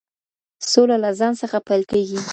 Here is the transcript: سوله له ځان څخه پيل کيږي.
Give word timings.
سوله 0.71 0.97
له 1.03 1.09
ځان 1.19 1.33
څخه 1.41 1.57
پيل 1.67 1.81
کيږي. 1.91 2.19